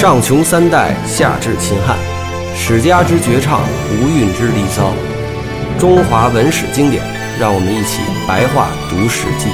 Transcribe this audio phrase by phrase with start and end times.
[0.00, 1.94] 上穷三代，下至秦汉，
[2.56, 3.60] 史家之绝唱，
[3.92, 4.94] 无韵之离骚，
[5.78, 7.02] 中华文史经典，
[7.38, 9.50] 让我们一起白话读《史记》。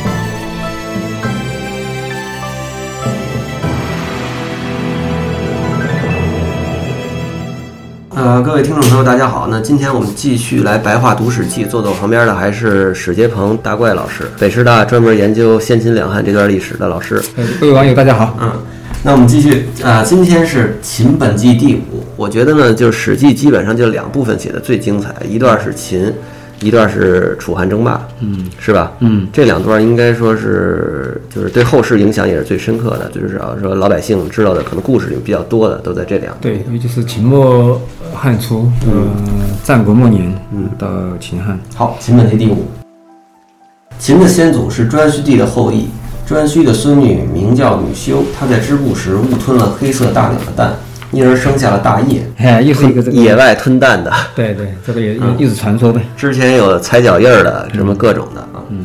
[8.15, 9.49] 呃，各位听众朋友，大家好。
[9.51, 17.21] 那今天我们继续来白话读《史记》，坐在我旁边的还是史杰鹏大怪老师，北师大专门研究先秦两汉这段历史的老师。
[17.37, 18.37] 呃各位网友，大家好。
[18.41, 18.53] 嗯，
[19.03, 22.05] 那我们继续啊、今天是秦本纪第五。
[22.17, 26.13] 我觉得呢，就是《史记》基本上就两部分写的最精彩，一段是秦，
[26.61, 28.93] 一段是楚汉争霸，嗯，是吧？
[28.99, 36.41] 嗯，这两段应该说是就是对后世影响也是最深刻的，就是说老百姓知道的可能故事里比较多的都在这两段。
[36.41, 38.93] 对，也就是秦末呃汉初，呃，
[39.63, 40.89] 战国末年，嗯，到
[41.21, 41.57] 秦汉。
[41.77, 42.65] 好，秦本纪第五。
[43.99, 45.87] 秦的先祖是颛顼帝的后裔，
[46.29, 50.75] 颛顼的孙女名叫女修，她在织布时误吞了黑色大鸟的蛋，
[51.13, 52.27] 因而生下了大业。
[52.39, 56.01] 哎，又是一个这个野外吞蛋的，对对，这个也也又是传说呗。
[56.17, 58.61] 之前有踩脚印儿的，什么各种的啊。
[58.71, 58.85] 嗯，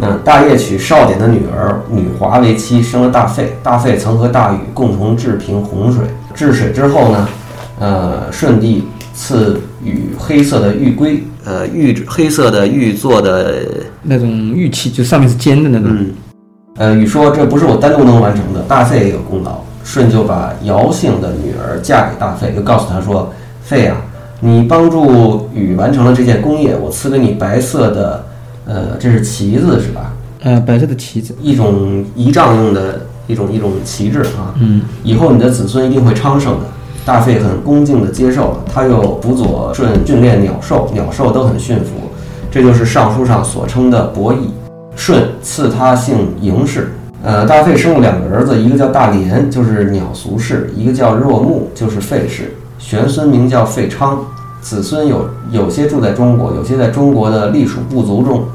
[0.00, 3.56] 那大业娶少典的女儿女华为妻，生了大费。
[3.62, 6.02] 大费曾和大禹共同治平洪水。
[6.34, 7.28] 治水之后呢，
[7.78, 8.82] 呃，舜帝
[9.14, 13.62] 赐予黑色的玉龟，呃，玉黑色的玉做的，
[14.02, 15.88] 那种玉器，就上面是尖的那种。
[15.88, 16.12] 嗯，
[16.80, 19.58] 呃，禹说这不是我单独能完成的，大费也有功劳。
[19.84, 23.30] 舜就把尧姓的女儿嫁给大费，就告诉他说
[23.62, 23.98] ：“费啊，
[24.40, 28.24] 你帮助禹完成了这件功业，我赐给你白色的，
[28.64, 30.14] 呃，这是旗子是吧？
[30.42, 31.36] 呃，白色的旗子。
[31.42, 34.54] 一种仪仗用的一种一种旗帜啊。
[34.58, 36.64] 嗯，以后你的子孙一定会昌盛的。”
[37.04, 42.08] 大费很恭敬地接受了，他又辅佐舜训练鸟兽，鸟兽都很驯服，
[42.50, 44.50] 这就是尚书上所称的伯邑。
[44.96, 46.92] 舜赐他姓嬴氏。
[47.22, 52.54] 呃，大费生了两个儿子，一个叫大连，就是鸟俗氏；一个叫若木，就是费氏。
[52.78, 54.24] 玄孙名叫费昌，
[54.62, 58.48] 子孙有有些住在中国，有些在中国的隶属部族中。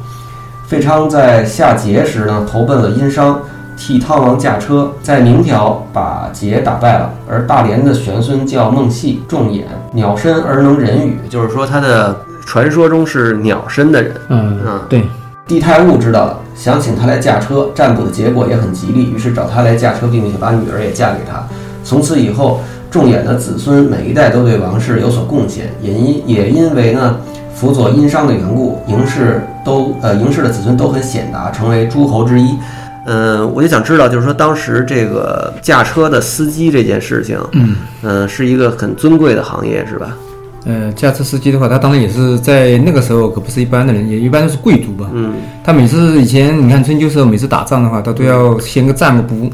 [0.67, 3.39] 费昌在夏桀时呢，投奔了殷商，
[3.77, 7.13] 替汤王驾车，在明条把桀打败了。
[7.29, 9.61] 而大连的玄孙叫孟戏，仲衍，
[9.93, 14.11] 鸟身而能人语，就是说他的传说中是鸟身的人。
[14.29, 15.03] 嗯嗯，对，
[15.47, 21.47] 帝太戊知道了，想请他来驾车，占卜的结果也很吉利，于是找他来驾车，并且把女儿也嫁给他。
[21.83, 27.17] 从此以后，仲衍的子孙每一代都对王室有所贡献，也因也因为呢
[27.53, 32.57] 辅佐殷商的缘故，嬴氏都呃嬴氏的子孙都很显达，成为诸侯之一。
[33.05, 40.17] 嗯，我就想知道，就是说当时这个驾车的司机这件事情，嗯，嗯，是一个很尊贵的行业，是吧？
[40.65, 45.07] 呃，驾车司机的话，他当然也是在那个时候可不是一般的人，也一般都是贵族吧。
[45.13, 45.33] 嗯，
[45.63, 49.47] 他每次以前你看春秋时候，每次打仗的话，他都要先个占个卜，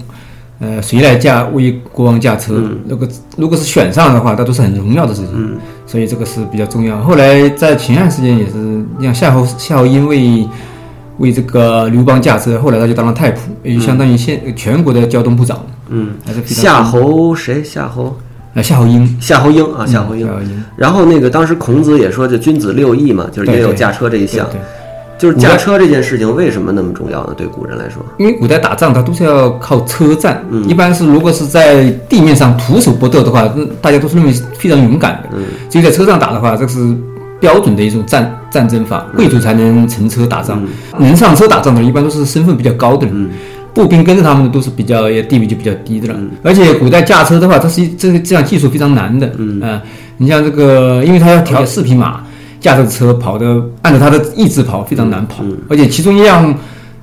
[0.59, 2.63] 呃，谁来驾为国王驾车？
[2.87, 5.31] 如果如果是选上的话，那都是很荣耀的事情。
[5.35, 7.01] 嗯，所以这个是比较重要。
[7.01, 10.47] 后来在秦汉时间也是，像夏侯夏侯因为
[11.17, 15.61] 为这个刘邦驾车，后来他就当了太仆，也就相当于现全国的交通部长。
[15.89, 16.11] 嗯，
[16.45, 17.61] 夏侯谁？
[17.61, 18.15] 夏侯
[18.53, 20.27] 呃夏侯婴，夏侯婴啊，夏侯婴
[20.75, 24.45] 然后那个当时孔子也说，这君子六艺嘛，就是也有驾车这一项。
[24.47, 24.61] 对对
[25.17, 27.33] 就是驾车这件事情为什么那么重要呢？
[27.37, 30.43] 对古人来说，因为古代打仗，它都是要靠车战。
[30.49, 35.29] 嗯一般是如果是在地面上徒手搏斗的话，那大家都是认为是非常勇敢的。
[35.35, 36.79] 嗯，只有在车上打的话，这是
[37.39, 40.59] 标准的一种战战争法，贵族才能乘车打仗。
[40.97, 43.15] 能上车打仗的人，一般都是身份比较高的人。
[43.15, 43.29] 嗯
[43.73, 46.19] 步兵跟着他们的都是比较地位就比较低的了。
[46.43, 49.31] 而且古代驾车的话，它是这个这样技术非常难的。
[49.37, 49.81] 嗯啊、
[50.17, 52.21] 你像这个，因为它要调四匹马，
[52.59, 55.43] 驾着车跑的按照它的意志跑，非常难跑。
[55.69, 56.53] 而且其中一样。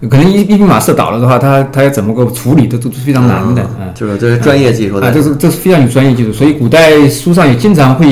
[0.09, 3.91] 可能一一匹马射倒了的话，它它要怎么个处理，都都是非常难的啊。
[3.97, 8.07] 就是这是专业技术啊，这是这是非常有专业技术，所以古代书上也经常会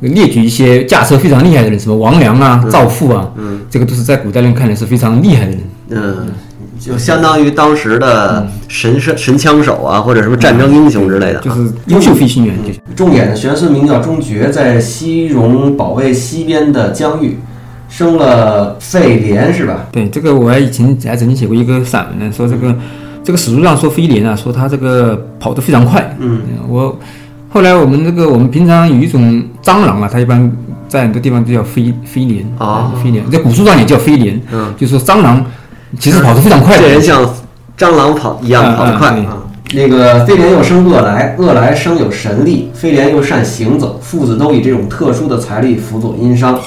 [0.00, 5.60] 列举一些驾车非常厉害的人，什么王良啊、赵富啊，嗯，这个都是在古代人看来是非常厉害的人。
[5.90, 6.28] 嗯，
[6.80, 11.42] 就相当于当时的神神神枪手啊，或者什么战争英雄之类的啊。
[11.42, 17.38] 就是优秀飞行员，就是仲衍的玄孙名叫钟觉，在西戎保卫西边的疆域，
[17.90, 19.88] 生了费廉是吧？
[19.92, 22.74] 对这个我还以前还曾经写过一个散文呢，说这个
[23.22, 26.16] 这个史书上说飞廉啊，说他这个跑得非常快。
[26.18, 26.98] 嗯，我
[27.50, 30.50] 后来我们这个我们平常有一种蟑螂啊，它一般
[30.88, 34.40] 在很多地方都叫飞飞廉啊飞廉，在古书上也叫飞廉。
[34.50, 35.44] 嗯，就说蟑螂
[35.98, 37.24] 其实跑得非常快这人像
[37.76, 39.38] 蟑螂跑一样跑得快啊。
[39.72, 46.58] 那个飞廉又生恶来，恶来生有神力，飞廉又善行走，父子都以这种特殊的财力辅佐殷商。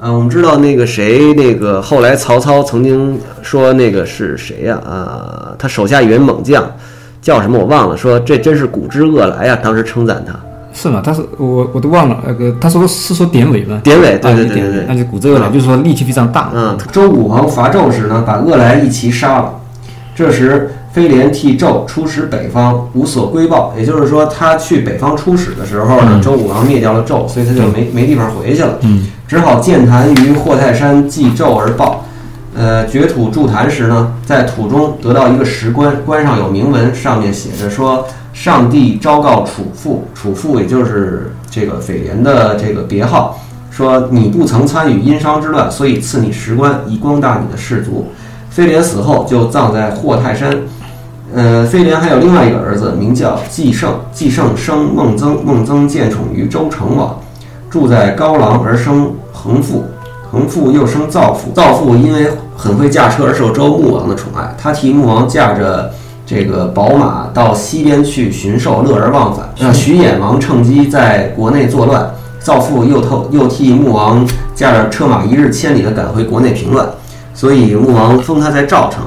[0.00, 5.54] 嗯，我们知道那个谁，那个后来曹操曾经说那个是谁呀、啊？
[5.56, 6.68] 他手下一员猛将，
[7.20, 10.34] 叫什么我忘了，说这真是古之恶来呀，当时称赞他。
[10.72, 11.02] 是吗？
[11.04, 13.80] 他是我我都忘了那个，他说是说典韦吗？
[13.84, 14.84] 典韦，对啊对对对对。
[14.88, 16.50] 那就古之恶来，就是说力气非常大。
[16.54, 19.54] 嗯，周武王伐纣时呢，把恶来一齐杀了。
[20.14, 23.74] 这时飞廉替纣出使北方，无所归报。
[23.78, 28.78] 也就是说，他去北方出使的时候呢，周武王灭掉了纣，所以他就没没地方回去了。
[28.82, 32.04] 嗯，只好建坛于霍泰山祭纣而报。
[32.54, 38.06] 呃，掘土筑坛时呢，在土中得到一个石棺，棺上有铭文，上面写着说
[38.42, 43.38] ：“上帝昭告楚父，楚父也就是这个斐廉的这个别号，
[43.70, 48.08] 说你不曾参与殷商之乱，所以赐你石棺，以光大你的氏族。”
[48.50, 50.52] 飞廉死后就葬在霍泰山。
[51.32, 57.16] 呃，飞廉还有另外一个儿子，名叫季胜，季胜生孟曾，孟曾见宠于周成王，
[57.70, 59.84] 住在高廊而生恒父。
[60.32, 64.52] 恒父又生造父，造父因为很会驾车而受周穆王的宠爱。
[64.58, 65.92] 他替穆王驾着
[66.34, 69.46] 这个宝马到西边去巡狩，乐而忘返。
[69.58, 76.88] 让徐衍王趁机在国内作乱，造父又偷又替穆王驾着车马一日千里的赶回国内平乱。
[77.34, 79.02] 所以穆王封他在赵城。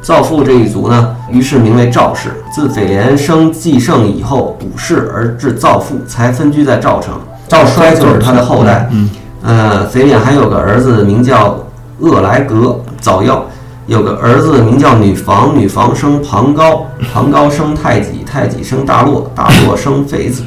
[0.00, 2.30] 造父这一族呢，于是名为赵氏。
[2.50, 7.12] 自斐廉生季胜以后，卜氏而至造父，才分居在赵城。
[7.46, 8.88] 赵衰就是他的后代。
[8.90, 9.10] 嗯。
[9.42, 11.58] 呃，肥廉还有个儿子名叫
[11.98, 13.40] 厄莱格，早夭；
[13.90, 20.44] 有个儿子名叫女房，女房生庞高，庞高生太己，太己生大洛，大洛生肥子。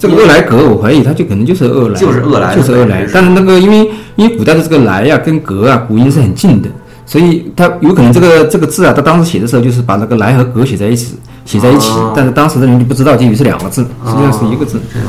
[0.00, 3.06] 这个厄来格，我怀疑他就可能就是厄来，就是厄来，就是厄来。
[3.14, 6.68] 但是那个，因为因为古代的这个来呀，跟格啊，古音是很近的，
[7.06, 11.14] 所以他有可能这个这个字啊，他当时写的时候就是把那个来和格写在一起，
[11.44, 11.92] 写在一起。
[12.16, 14.80] 但是当时的人就不知道，就以为是两个字，实际上是一个字。
[14.92, 15.08] 这样。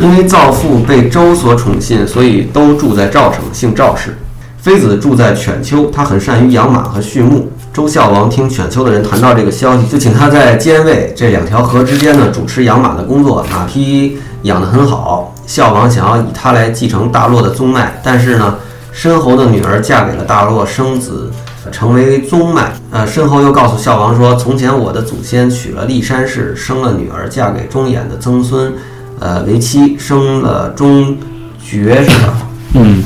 [0.00, 4.16] 因为赵父被周所宠信，所以都住在赵城，姓赵氏。
[4.62, 7.50] 妃子住在犬丘，他很善于养马和畜牧。
[7.72, 13.44] 周孝王听犬丘的人谈到这个消息，就请他在监卫这两条河之间呢，主持养马的工作。
[13.50, 15.34] 马匹养得很好。
[15.48, 18.54] 孝王想要以他来继承大洛的宗脉，但是呢，
[18.92, 21.28] 申侯的女儿嫁给了大洛，生子
[21.72, 22.72] 成为宗脉。
[22.92, 28.72] 呃，申侯又告诉孝王说，从前我的祖先娶了骊山氏，生了女儿，嫁给中衍的曾孙。
[29.18, 31.16] 呃，为妻生了中
[31.60, 32.34] 绝是吧？
[32.74, 33.02] 嗯，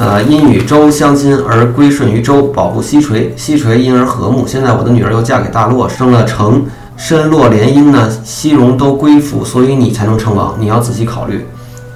[0.00, 4.46] 呃，因与周相亲而归顺于周，保护西垂，西垂因而和睦。
[4.46, 6.64] 现在我的女儿又嫁给大洛，生了成，
[6.96, 10.56] 申洛联姻呢，西戎都归附，所以你才能称王。
[10.58, 11.46] 你要仔细考虑。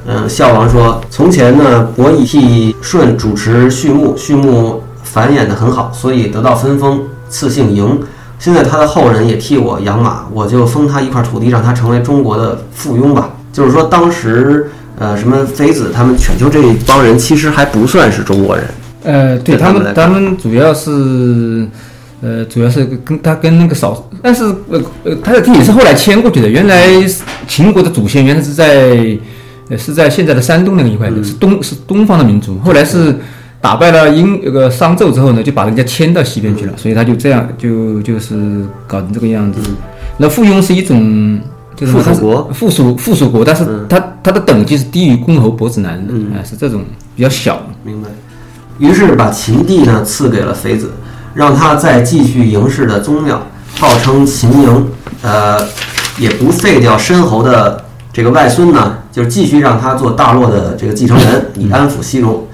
[0.07, 7.01] 嗯，孝王说，从前呢，伯邑替舜主持畜牧，畜牧繁衍的很好，所以得到分封，
[7.31, 7.97] 赐姓嬴。
[8.39, 13.31] 现在他的后人也替我养马，我就封他一块土地，让他成为中国的附庸吧。
[13.51, 18.65] 就是说，当时呃，什么妃子他们全球这一帮人，其实还不算是中国人。
[19.03, 21.69] 呃，对他们，他们主要是，
[22.23, 26.49] 呃，主要是跟他跟那个少，但是呃呃，他的地也是后来迁过去的。
[26.49, 26.87] 原来
[27.49, 29.19] 秦国的祖先原来是在，
[29.69, 32.57] 呃，是在现在的山东那个一块的，是东是东方的民族。
[32.61, 33.15] 后来是
[33.61, 39.59] 打败了殷那个商纣之后呢，就把人家迁到西边去了，所以他就这样就就是搞成这个样子。
[40.17, 41.41] 那附庸是一种。
[41.79, 46.85] 附属国，附属附属国，但是它它的等级是低于公侯伯子男的，哎，是这种
[47.17, 47.61] 比较小。
[47.83, 48.09] 明白。
[48.79, 50.91] 于是把秦地呢赐给了肥子，
[51.35, 53.41] 让他再继续嬴氏的宗庙，
[53.79, 54.83] 号称秦嬴。
[55.23, 55.59] 呃，
[56.19, 62.47] 也不废掉申侯的这个外孙呢，就继续让他做大洛的这个继承人，以安抚西戎。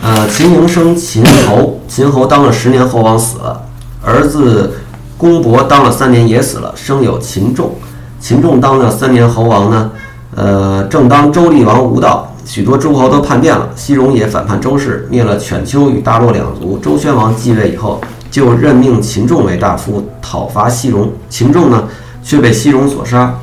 [0.00, 3.62] 呃，秦嬴生秦侯，秦侯当了十年侯王死了，
[4.02, 4.74] 儿子
[5.16, 7.74] 公伯当了三年也死了，生有秦仲。
[8.20, 9.90] 秦仲当了三年侯王呢，
[10.34, 16.78] 呃，正当周厉王无道，许多诸侯都叛变了，西戎也反叛周氏，灭了犬丘与大洛两族。
[16.78, 21.12] 周宣王继位以后，就任命秦仲为大夫，讨伐西戎。
[21.28, 21.84] 秦仲呢，
[22.22, 23.34] 却被西戎所杀。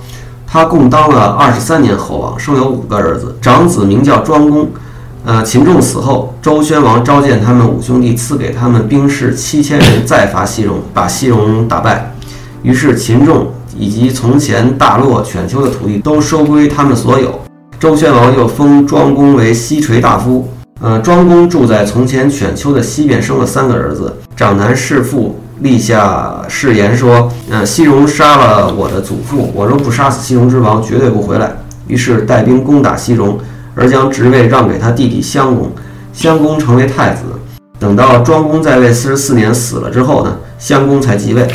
[0.46, 4.68] 他共当了二十三年侯王，生有五个儿子，长子名叫庄公。
[5.24, 12.14] 呃，秦仲死后，周宣王召见他们五兄弟，赐给他们兵士七千人，再伐西戎，把西戎打败。
[12.62, 13.48] 于是秦仲。
[13.78, 17.40] 以及从前大洛、犬丘的土地都收归他们所有。
[17.80, 20.48] 周宣王又封庄公为西垂大夫。
[20.82, 24.14] 呃，庄公住在从前犬丘的西边，生了三个儿子。
[24.36, 31.56] 长男弑父，立下誓言说：“呃，西戎杀了我的祖父，我若不杀死西戎之王，绝对不回来。”
[31.88, 33.40] 于是带兵攻打西戎，
[33.74, 35.72] 而将职位让给他弟弟襄公。
[36.12, 37.22] 襄公成为太子。
[37.80, 41.48] 等到庄公在位四十四年死了之后呢，襄公才继位。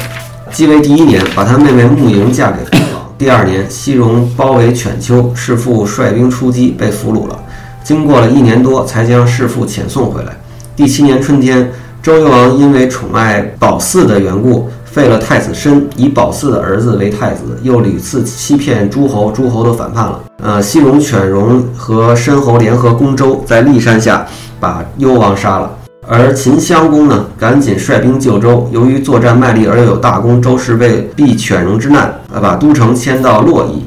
[0.52, 3.14] 继位第一年，把他妹妹穆莹嫁给父王。
[3.16, 7.38] 第二年，西戎包围犬丘，弑父率兵出击，被俘虏了。
[7.84, 10.36] 经过了一年多，才将弑父遣送回来。
[10.74, 11.70] 第七年春天，
[12.02, 20.20] 周幽王因为宠爱褒姒的缘故，废了太子申，以褒姒的儿子为太子，又屡次欺骗诸侯，诸侯都反叛了。
[20.42, 24.26] 呃，西戎、犬戎和申侯联合攻周，在骊山下
[24.58, 25.70] 把幽王杀了。
[26.12, 28.68] 而秦襄公呢，赶紧率兵救周。
[28.72, 33.84] 由于作战卖力而又有大功，周氏为避犬戎之难，呃，把都城迁到洛邑。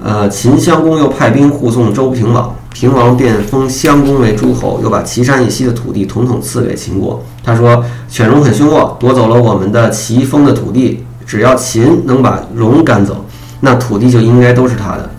[0.00, 7.20] 呃，秦襄公又派兵护送周平王，平王便封襄公为诸侯，又把岐山以西的土地统统赐给秦国。
[7.42, 13.24] 他说：“犬戎很凶恶，夺走了我们的齐封的土地，只要秦能把戎赶走，
[13.58, 15.10] 那土地就应该都是他的。”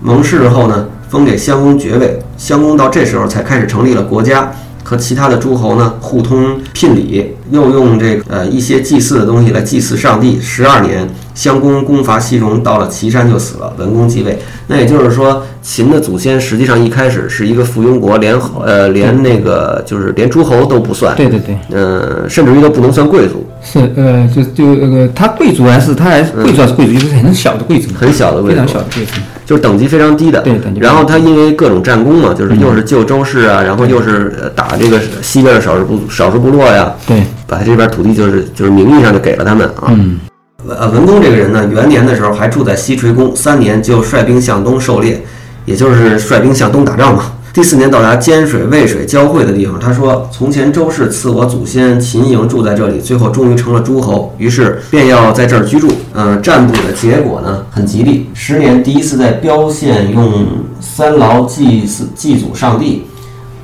[0.00, 2.16] 盟誓后呢，封给襄公爵位。
[2.36, 4.48] 襄公到这时候才开始成立了国家。
[4.88, 10.40] 和其他的诸侯呢互通聘礼，又用这呃一些祭祀的东西来祭祀上帝。
[10.40, 13.70] 十二年，襄公攻伐西戎，到了岐山就死了。
[13.76, 21.14] 文公继位，那也就是说，秦的祖先实际上一开始是一个附庸国，连呃连那个就是连诸侯都不算。
[21.14, 23.46] 对对对，呃，甚至于都不能算贵族。
[23.62, 29.12] 是呃，就就那个他贵族还是他还是贵族还是贵族，就是很小的贵族，很小的贵族，非常小的贵族。
[29.44, 30.80] 就是等级非常低的，对等级。
[30.80, 39.88] 然后他因为各种战功嘛，就是又是救周氏啊，然后又是打这个西边的少数部少数部落呀，对，把他这边土地就是就是名义上就给了他们啊。
[39.88, 40.20] 嗯，
[40.68, 45.22] 呃，文公这个人呢，元年的时候还住在西垂宫，三年就率兵向东狩猎，
[45.64, 47.32] 也就是率兵向东打仗嘛。
[47.58, 55.88] 第四年到达监水、渭水交汇的地方，他说：“从前周氏赐我祖先秦营住在这里，最后终于成了诸侯，于是便要在这儿居住。
[56.14, 58.30] 嗯，占卜的结果呢很吉利。
[58.32, 60.46] 十年第一次在标县用
[60.80, 63.02] 三劳祭祀祭祖上帝。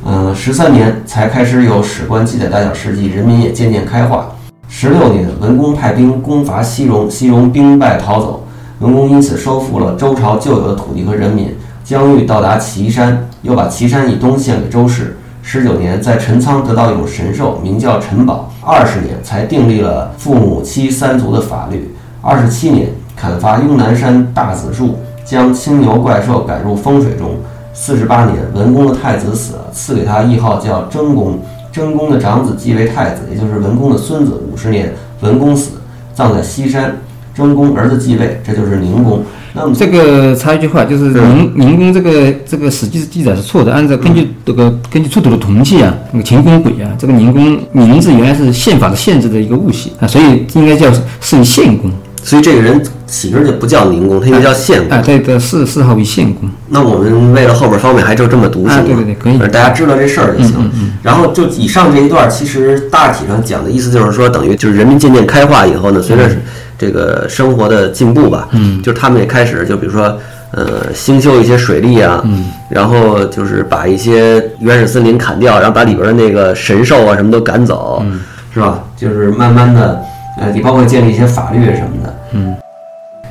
[0.04, 4.26] 嗯，十三年才开始有史官记载大小事迹，人民也渐渐开化。
[4.68, 8.44] 十六年，文公派兵攻伐西戎，西戎兵败逃走，
[8.80, 11.54] 文公因此收复了周朝旧有的土地和人民。
[11.84, 15.18] 疆域到达岐山。”又把岐山以东献给周氏。
[15.42, 18.50] 十九年，在陈仓得到一种神兽，名叫陈宝。
[18.62, 21.94] 二十年才订立了父母妻三族的法律。
[22.22, 27.36] 二十七年，砍伐雍南山大紫树，将青牛怪兽赶入风水中。
[27.74, 31.38] 四十八年，文公的太子死了，赐给他谥号叫贞公。
[31.70, 34.40] 贞公的长子继为太子，也就是文公的孙子。
[34.50, 35.72] 五十年，文公死，
[36.14, 36.96] 葬在西山。
[37.34, 39.22] 真公儿子继位，这就是宁公。
[39.56, 43.72] 那么这个插一句话，就是宁宁公这个这个史记记载是错的。
[43.72, 51.90] 按照根据这个根据出土的铜器啊，那个秦公轨啊，这个宁公名字原来是宪法的限制的一个误写啊，所以应该叫是献公。
[52.24, 54.98] 所以这个人起名就不叫宁公，他应该叫献公。
[54.98, 56.50] 啊，对的，谥谥号为献公。
[56.68, 58.82] 那我们为了后边方便，还就这么读行吗？
[58.86, 59.38] 对对对，可以。
[59.38, 60.70] 大家知道这事儿就行。
[61.02, 66.28] 然后就以上这一段，其实大体上讲的意思就是说，等于就是人民渐渐开化以后呢，随着。
[66.76, 70.18] 这个生活的进步吧，嗯，就是他们也开始，就比如说，
[70.50, 78.20] 呃，兴修一些水利啊，嗯，然后就是把一些原始森林砍掉，然后把里边的那个神兽啊什么都赶走，嗯，
[78.52, 78.82] 是吧？
[78.96, 80.02] 就是慢慢的，
[80.40, 82.54] 呃，你包括建立一些法律什么的，嗯。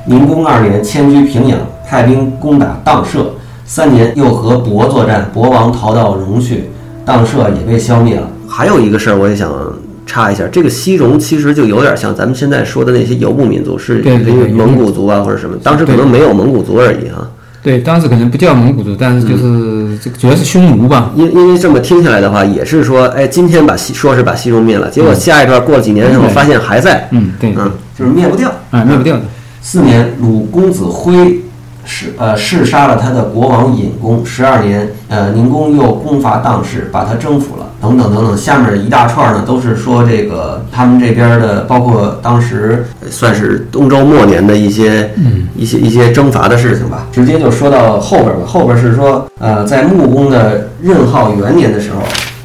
[0.06, 1.58] 宁公二年迁居平阳，
[1.88, 3.30] 派兵攻打荡社，
[3.64, 6.70] 三年又和亳作战，亳王逃到戎去，
[7.04, 8.28] 荡社也被消灭了。
[8.48, 9.52] 还有一个事儿，我也想。
[10.06, 14.02] 插一下，这个西戎其实就有点像咱们现在说的那些游牧民族，是
[14.52, 15.56] 蒙古族啊或者什么。
[15.62, 17.26] 当时可能没有蒙古族而已哈。
[17.64, 21.10] 对，当时可能不叫蒙古族，但是就是这个主要是匈奴吧。
[21.16, 27.08] 因因为这么听下来的话，也是说，哎，今天把西说是把西戎灭了，结果下一段过了几年之后发现还在。
[27.10, 29.22] 嗯，对，嗯，就是灭不掉啊，灭不掉的。
[29.62, 31.40] 四年，鲁公子辉。
[31.86, 34.24] 是呃，弑杀了他的国王尹公。
[34.24, 37.63] 十二年，呃，宁公又攻伐当氏，把他征服了。
[37.88, 47.06] 等等等等，下面一大串呢，都是说这个他们这边的，包括当时算是东周末年的一些，嗯，一些一些征伐的事情吧。
[47.12, 51.98] 直接就说到后边吧，后边是说，呃，在穆公的任号元年的时候，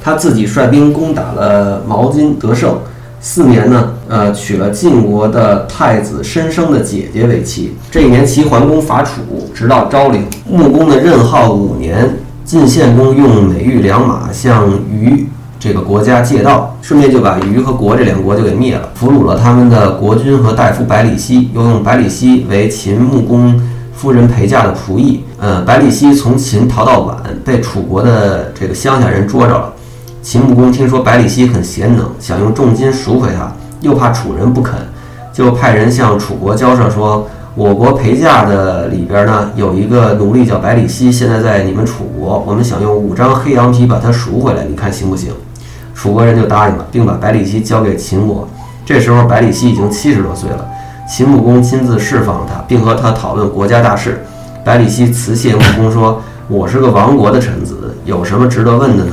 [0.03, 2.77] 他自己率兵攻打了毛巾，得胜。
[3.21, 7.75] 四年呢，呃，娶了晋国的太子申生的姐姐为妻。
[7.91, 9.11] 这一年，齐桓公伐楚，
[9.53, 10.25] 直到昭陵。
[10.49, 12.09] 穆公的任号五年，
[12.49, 15.27] 晋献公用美玉良马向虞
[15.59, 23.61] 这个国家借道，顺便就把虞和国这两国就给灭了，俘虏了他们的国君和大夫百里奚，又用百里奚为秦穆公
[23.93, 25.23] 夫人陪嫁的仆役。
[25.37, 29.71] 呃，百里奚从秦逃到宛，被楚国的这个乡下人捉着了。
[30.23, 34.73] 秦穆公听说百里奚很贤能，想用重金赎回他，又怕楚人不肯，
[35.31, 37.29] 就派人向楚国交涉说
[37.59, 45.33] ：“我国陪嫁的里边呢，有一个奴隶叫百里奚，现在在你们楚国，我们想用五张黑羊皮把他赎回来，你看行不行？”
[45.93, 48.47] 楚国人就答应了，并把百里奚交给秦国。
[48.85, 50.65] 这时候百里奚已经七十多岁了，
[51.05, 54.23] 秦穆公亲自释放了他，并和他讨论国家大事。
[54.63, 59.11] 百里奚辞谢穆公说：“我是个亡国的臣子，有什么值得问的呢？”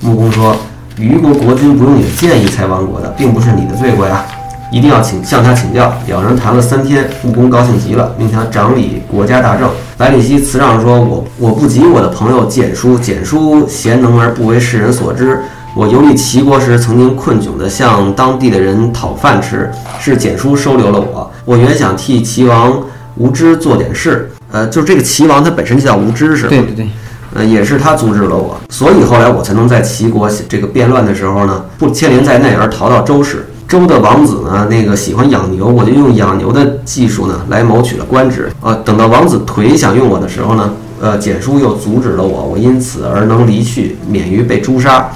[0.00, 0.54] 穆公说
[0.96, 4.24] ：“虞国国君不用你的建议才亡国的，并不是你的罪过呀。”
[4.70, 5.92] 一定要请向他请教。
[6.06, 9.70] 两人谈了三天，穆公高兴极了，命他掌理国家大政。
[9.96, 15.40] 百里奚辞让说：“我我不及我的朋友简叔，简叔贤能而不为世人所知。
[15.74, 19.70] 我游历齐国时，曾经困窘地向当地的人讨饭吃，
[20.00, 21.30] 是简叔收留了我。
[21.44, 22.80] 我原想替齐王
[23.16, 26.48] 无知做点事，呃，就是这个齐王他本身就叫无知，是吧？
[26.48, 26.88] 对对对，
[27.34, 33.48] 呃，也是他阻止了我，所以后来我才能在齐国这个变乱的时候呢，不牵连在内而逃到周氏。
[33.68, 38.50] 周的王子呢，那个喜欢养牛，我就用养牛的技术呢来谋取了官职。
[38.62, 45.10] 啊，等到王子颓想用我的时候呢，呃，简叔又阻止了我，我因此而能离去，免于被诛杀。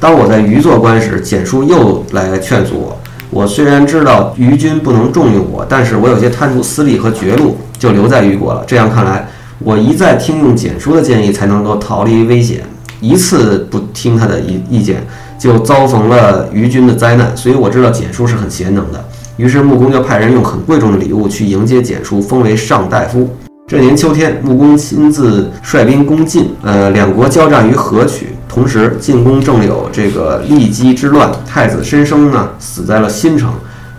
[0.00, 2.98] 当我在虞做官时，简叔又来劝阻我。
[3.28, 8.64] 我虽然知道虞君不能重用我，但是我有些贪图私利和绝路，就留在虞国了。
[8.66, 9.28] 这样看来，
[9.58, 12.62] 我一再听用简叔的建议，才能够逃离危险。
[13.02, 15.06] 一次不听他的意意见。
[15.40, 19.02] 就遭逢了虞军的灾难，所以我知道简叔是很贤能的。
[19.38, 23.26] 于是穆公就派人用很贵重的礼物去迎接简叔，封为上大夫。
[23.66, 28.34] 这年秋天，穆公亲自率兵攻晋，呃，两国交战于河曲。
[28.46, 33.50] 同时，晋公正有这个骊姬之乱，太子申生呢死在了新城，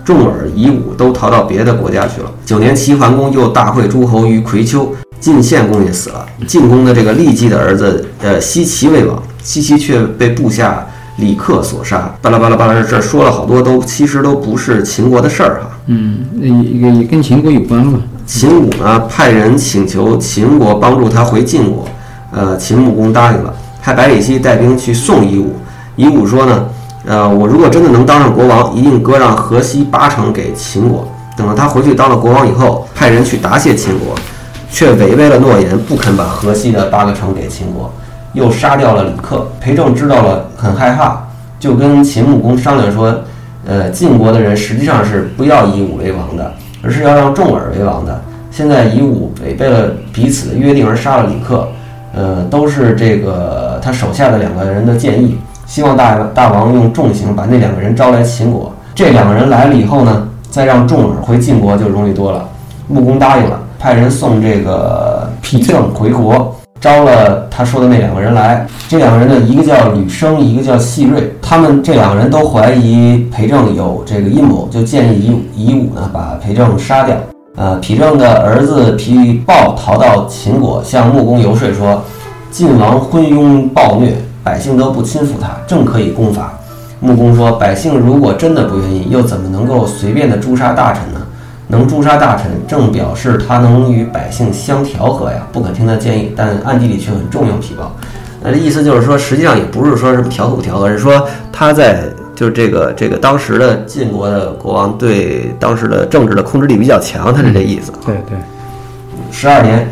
[0.05, 2.31] 重耳、夷吾都逃到别的国家去了。
[2.45, 6.23] 九年，齐桓公又大会诸侯于葵丘，晋献公也死了。
[6.45, 10.85] 晋公的这个骊姬的儿子，呃，西齐为王，西齐却被部下。
[11.21, 15.69] 李克所杀，巴拉巴拉巴拉，这说了好多，都其实都不是秦国的事儿哈。
[15.85, 17.99] 嗯，也也跟秦国有关吧。
[18.25, 21.87] 秦武呢，派人请求秦国帮助他回晋国，
[22.31, 25.55] 呃，秦穆公答应了，派百里奚带兵去送夷吾。
[25.95, 26.65] 夷吾说呢，
[27.05, 31.07] 呃，我如果真的能当上国王，一定割让河西八城给秦国。
[31.37, 34.15] 等到他回去当了国王以后，派人去答谢秦国，
[34.71, 37.93] 却违背了诺言，不肯把河西的八个城给秦国。
[38.33, 41.21] 又杀掉了李克，裴政知道了很害怕，
[41.59, 43.13] 就跟秦穆公商量说
[43.67, 48.21] ：“呃，晋国的人实际上是不要以武为王的，而是要让重耳为王的。
[48.49, 51.67] 现在以武违背了彼此的约定而杀了李克，
[52.13, 55.37] 呃，都是这个他手下的两个人的建议。
[55.65, 58.73] 希望大大王用重刑把那两个人招来秦国。
[58.93, 62.47] 这两个人来了以后呢，再让重耳回晋国就容易多了。”
[62.87, 66.53] 穆公答应了，派人送这个丕政回国。
[66.81, 71.31] 招了他说的那两个人来，这两个人呢，一个叫吕生，一个叫细瑞。
[71.39, 75.15] 他们这两个人都怀疑裴政有这个阴谋，就建议
[75.55, 77.15] 夷夷吾呢把裴政杀掉。
[77.55, 82.01] 呃，丕政的儿子皮豹逃到秦国，向穆公游说说，
[82.49, 86.51] 晋王昏庸暴虐，百姓都不亲附他，正可以攻伐。
[86.99, 91.20] 穆公说，百姓如果真的不愿意，又怎么能够随便的诛杀大臣呢？
[91.71, 97.95] 能诛杀大臣，正表示他能与百姓相调和呀，不肯听他建议，但暗地里却很重用皮豹。
[98.43, 102.03] 那这意思就是说，实际上也不是说什么调和不调和，是说他在
[102.35, 107.89] 就是这个这个当时的晋国的国王对当时的政治的控制力比较强，他是这意思。
[108.05, 108.37] 对对。
[109.31, 109.87] 十二年，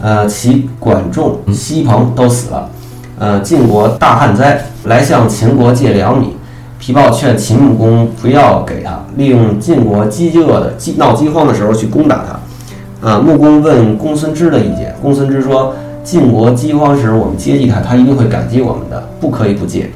[0.00, 2.70] 呃，齐管仲、西彭都死了，
[3.18, 6.36] 呃，晋国大旱灾，来向秦国借粮米。
[6.78, 13.08] 皮豹劝秦穆公不要给他，利用晋国饥饿的饥闹饥荒的时候去攻打他。
[13.08, 19.90] 啊，穆公问公孙支的意见，公孙支说：晋国饥荒时我们接济他，他一定会感激我们的，不可以不借。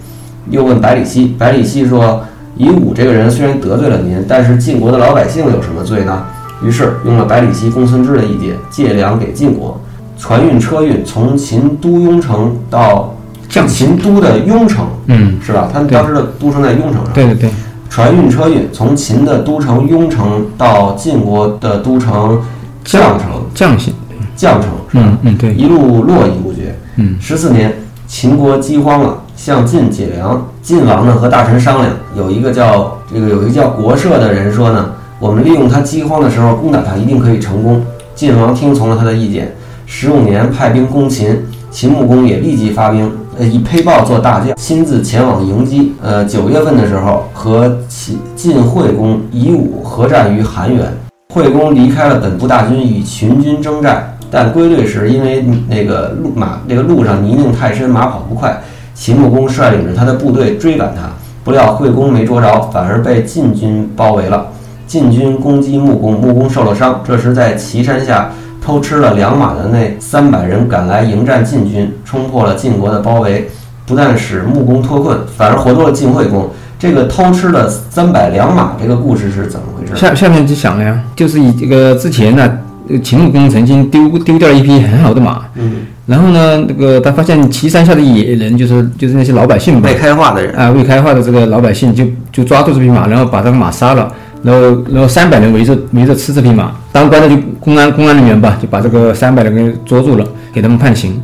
[0.51, 2.23] 又问百里奚，百里奚说：
[2.57, 6.25] 夷吾这个人虽然得罪了您，但是晋国的老百姓有什么罪呢？
[6.65, 9.79] 于是用了百里奚、公孙支的意见，借粮给晋国，
[10.19, 13.15] 船运车运从秦都雍城到。
[13.49, 15.69] 像秦都的雍城，嗯，是吧？
[15.73, 17.13] 他当时的都城在雍城上。
[17.15, 17.51] 对对对，
[17.89, 22.39] 船运车运从秦的都城雍城到晋国的都城
[22.85, 23.95] 绛城，绛县，
[24.37, 25.19] 绛城是吧？
[25.23, 26.77] 嗯，对，一路络绎不绝。
[26.97, 27.75] 嗯，十四年，
[28.07, 30.47] 秦国饥荒了，向晋解粮。
[30.63, 37.83] 晋王呢和大臣商量，有一个叫这个有一个叫国社的人说呢，我们利用他饥荒的时候攻打他，一定可以成功。
[38.15, 39.55] 晋王听从了他的意见，
[39.87, 43.11] 十五年派兵攻秦，秦穆公也立即发兵。
[43.47, 45.95] 以裴豹做大将，亲自前往迎击。
[46.03, 50.87] 呃，九月份的时候，和秦晋惠公夷吾合战于韩原。
[51.33, 58.61] 惠公离开了本部大军，与群军征战，但归队时因为那个路马那个路上泥泞太深，马跑不快。
[58.95, 61.03] 秦穆公率领着他的部队追赶他，
[61.45, 64.49] 不料惠公没捉着，反而被晋军包围了。
[64.87, 67.01] 晋军攻击穆公，穆公受了伤。
[67.07, 68.31] 这时在岐山下。
[68.69, 73.49] 偷吃了两马的那三百人赶来迎战晋军，冲破了晋国的包围，
[73.87, 76.51] 不但使穆公脱困，反而活捉了晋惠公。
[76.79, 79.97] 这个偷吃了三百两马，这个故事是怎么回事？
[79.97, 82.59] 下下面就想了呀，就是以这个之前呢，
[83.03, 94.13] 秦穆公曾经丢丢掉了一匹很好的马，嗯，然后呢，那个他发现岐山下的野人，就是就是那些老百姓未开化的人啊，未开化的这个老百姓就就抓住这匹马，然后把这个马杀了。
[94.43, 101.21] 然后然后三百人围着围着吃这匹马，当官的就公安公安人员吧，就把这个三百人给捉住了，给他们判刑。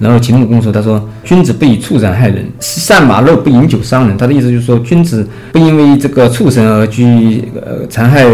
[0.00, 4.16] 然后秦穆公说：“他说君子不以畜生害人，善马肉不饮酒伤人。
[4.18, 8.24] 他的意思就是说，君子不因为这个畜生而去呃残害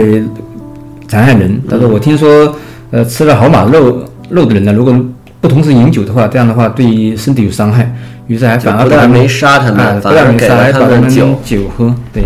[1.07, 1.61] 残害人。
[1.69, 2.57] 他说我听说，
[2.90, 4.95] 呃吃了好马肉肉的人呢，如果
[5.40, 7.95] 不同时饮酒的话，这样的话对身体有伤害。
[8.27, 11.38] 于是还反而不但没杀他啊们，不反而给他们酒。
[11.45, 11.95] 酒喝。
[12.12, 12.25] 对，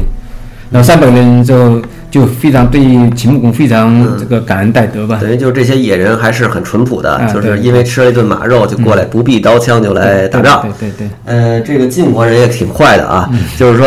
[0.74, 5.20] 然后三百人就就非常对秦穆公非常这个感恩戴德吧。
[5.22, 10.66] 等于就是这些野人还是很淳朴的，啊就是因为吃了一顿马肉就过来，不必刀枪就来打仗。
[10.80, 11.10] 对对对。
[11.26, 13.86] 呃，这个晋国人也挺坏的啊，就是说，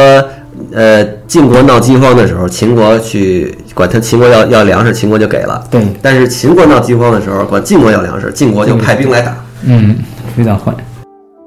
[0.71, 5.61] 呃，晋国闹饥荒的时候，秦国去管他秦国要要粮食，秦国就给了。
[5.69, 9.35] 对但是秦国闹饥荒的时候，管晋国要粮食，晋国就派兵来打。
[9.65, 9.93] 嗯，
[10.37, 10.71] 非常坏。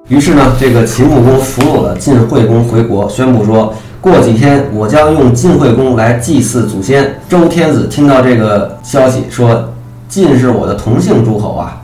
[0.08, 7.14] 于是呢，这个秦穆公俘虏了晋惠公回国，宣布说，过几天我将用晋惠公来祭祀祖先。
[7.28, 9.68] 周天子听到这个消息，说
[10.08, 11.82] 晋是我的同姓诸侯啊，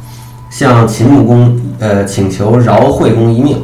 [0.49, 3.59] 向秦穆公呃请求饶惠公一命。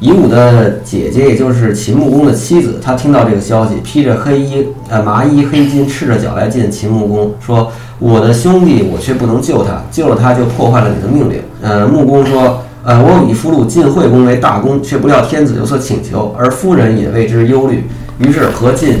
[0.00, 12.60] 夷吾的姐姐，也就是秦穆公的妻子，她听到这个消息，披着黑衣呃麻衣黑巾，赤着脚来见秦穆公，说：“我的兄弟，我却不能救他，救了他就破坏了你的命令。”呃，穆公说。
[12.84, 17.84] 呃，我以俘虏晋惠公为大功，却不料天子有所请求，而夫人也为之忧虑，
[18.18, 18.98] 于是和晋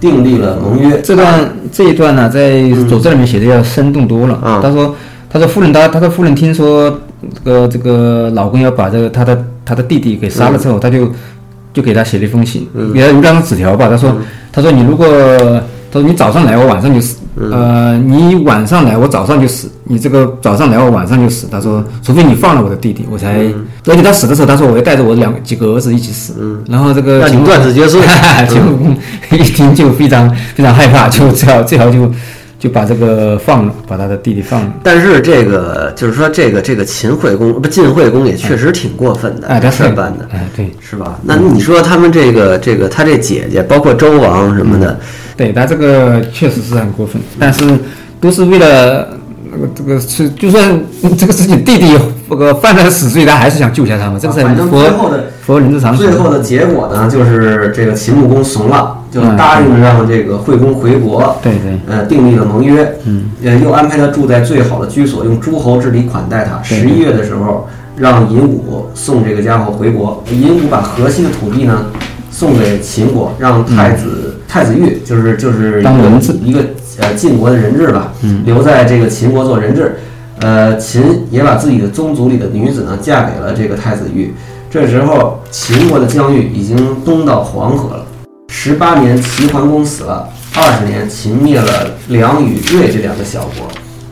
[0.00, 1.00] 订立了盟约。
[1.02, 2.52] 这段这一段呢，在
[2.88, 4.40] 《左传》里面写的要生动多了。
[4.42, 4.94] 嗯他说，
[5.28, 6.98] 他说夫人他他说夫人听说
[7.34, 11.10] 这个这个老公要把这个他的他的弟弟给杀了之后，他就
[11.74, 13.88] 就给他写了一封信，给他有两张纸条吧。
[13.90, 14.16] 他说，
[14.50, 15.06] 他说你如果
[15.90, 17.16] 他说你早上来，我晚上就死。
[17.52, 19.70] 呃，你晚上来，我早上就死。
[19.84, 21.46] 你这个早上来，我晚上就死。
[21.50, 23.40] 他说，除非你放了我的弟弟，我才。
[23.86, 26.62] 而且他死的时候，他说我要带着我两几个儿子一起死。
[26.68, 28.02] 然后这个让你秦断子绝孙
[28.48, 28.96] 秦穆公
[29.32, 32.10] 一听就非常非常害怕，就最好最好就
[32.58, 34.72] 就把这个放了，把他的弟弟放了。
[34.82, 41.18] 但是这个就是说，这个这个秦惠公不晋惠公也确实挺过分的，哎，他是这事办的，哎，对是吧？
[41.22, 44.98] 那你说他们这个这个他这姐姐，包括周王什么的，
[45.36, 47.78] 对，他这个确实是很过分，但是
[48.20, 49.08] 都是为了。
[49.56, 50.80] 那个这个是，就算
[51.16, 56.16] 这个事情弟弟这个犯了死罪，他还是想救下他嘛，这个是反正很符合最后的符合人之常情最。
[56.16, 61.36] 后的结果呢，就是这个秦穆公怂了，就答应让这个惠公回国。
[61.42, 66.62] 对对，呃，订立了盟约，嗯，呃，又安排他住在最好的居所，用诸侯之礼款待他。
[66.62, 70.22] 十一月的时候，让尹武送这个家伙回国。
[70.30, 71.86] 尹武把河西的土地呢
[72.30, 76.60] 送给秦国，让太子、太子玉，就是就是一个当人质一个
[76.98, 78.12] 呃晋国的人质吧，
[78.44, 79.96] 留在这个秦国做人质。
[80.40, 84.34] 呃，秦也把自己的宗族里的女子呢嫁给了这个太子玉。
[84.70, 88.06] 这时候，秦国的疆域已经东到黄河了。
[88.48, 93.66] 十八年，齐桓公死了；二十年，秦灭了梁与芮这两个小国。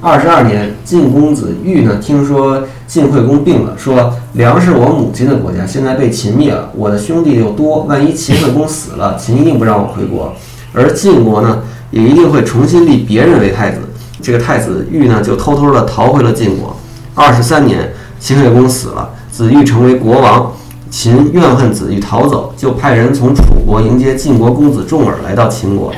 [0.04, 10.34] 二十二年，晋公子玉呢，听说晋惠公病了，说梁是我母亲的国家，现在被秦灭了，我的兄弟又多，万一秦惠公死了，秦一定不让我回国，
[10.74, 13.78] 而晋国呢，也一定会重新立别人为太子。
[14.20, 16.76] 这个太子玉呢，就偷偷的逃回了晋国。
[17.14, 17.90] 二十三年，
[18.20, 20.52] 秦惠公死了，子玉成为国王。
[20.90, 25.90] 秦怨恨子玉逃走，就派人从楚国迎接晋国公子重耳来到秦国，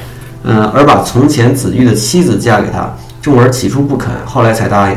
[0.44, 2.94] 呃，而把从前子玉的妻子嫁给他。
[3.26, 4.96] 重耳起初不肯，后来才答应。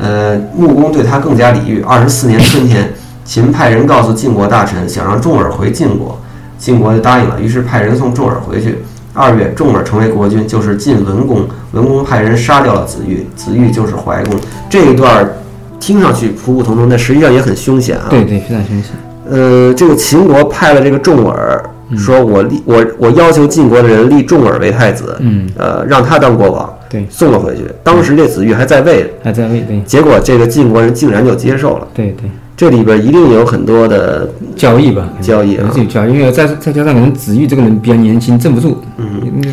[0.00, 1.80] 呃，穆公对他更加礼遇。
[1.82, 2.92] 二十四年春天，
[3.24, 6.20] 秦派人告诉晋国大臣，想让重耳回晋国，
[6.58, 8.78] 晋国就答应了，于是派人送重耳回去。
[9.14, 11.46] 二月，重耳成为国君，就是晋文公。
[11.70, 14.34] 文公派人杀掉了子玉，子玉就是怀公。
[14.68, 15.36] 这一段儿
[15.78, 18.06] 听上去普普通通，但实际上也很凶险啊。
[18.10, 18.90] 对对，非常凶险。
[19.30, 21.62] 呃，这个秦国派了这个重耳，
[21.96, 27.62] 说我立我我要求晋国的人立重耳为太子，嗯，呃，让他当国王，对，送了回去。
[27.84, 29.80] 当时这子玉还在位，还在位，对。
[29.86, 31.86] 结果这个晋国人竟然就接受了。
[31.94, 35.64] 对对，这里边一定有很多的交易吧，交易啊。
[35.66, 39.06] 也是有交易，因为再再加上可能子玉这个人比较年轻，镇不住，嗯，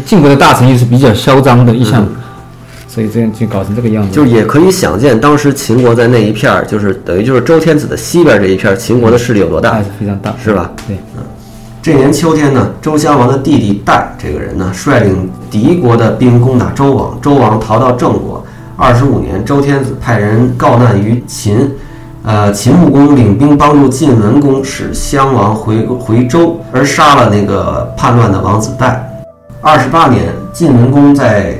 [0.04, 2.04] 晋国的大臣又是比较嚣张的一向，
[2.88, 4.12] 所以这样就搞成这个样子。
[4.12, 9.80] 就是也可以想见，当时秦国在那一片儿，就是等于就是周天子的西边这一片儿，秦国的势力有多大。
[10.00, 10.71] 非常大，是吧？
[10.88, 11.23] 对，嗯。
[11.80, 18.43] 这年秋天呢，周襄王的弟弟戴这个人呢，率领敌国的兵攻打周王，周王逃到郑国。
[18.75, 21.71] 二十五年，周天子派人告难于秦，
[22.23, 29.03] 呃，秦穆公领兵帮助晋文公使襄王回回周，而杀了那个叛乱的王子戴。
[29.62, 31.57] 二十八年，晋文公在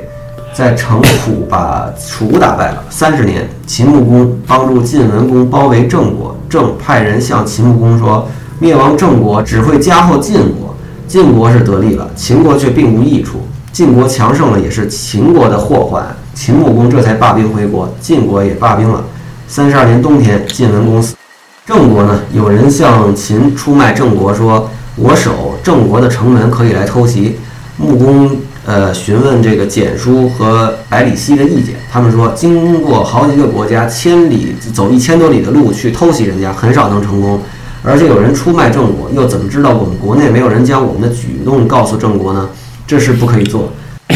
[0.54, 2.84] 在城濮把楚打败了。
[2.89, 8.28] 三十年，秦穆公帮助晋文公包围郑国，郑派人向秦穆公说，
[8.60, 10.76] 灭亡郑国只会加厚晋国，
[11.08, 13.39] 晋国是得利了，秦国却并无益处。
[13.78, 16.04] 晋国强盛了，也是秦国的祸患。
[16.34, 19.06] 秦穆公这才罢兵回国，晋国也罢兵了。
[19.48, 21.16] 三十二年冬天，晋文公死。
[21.63, 27.38] 郑国呢，有人向秦出卖郑国，说我守郑国的城门，可以来偷袭。
[27.78, 28.36] 穆公
[28.66, 37.40] 呃询问这个蹇叔和百里奚的意见，他们说经过好几个国家，千里走一千多里的路去偷袭人家，很少能成功。
[37.84, 42.50] 而且有人出卖郑国，又怎么知道我们国内没有人将我们的举动告诉郑国呢？
[42.88, 43.69] 这事不可以做。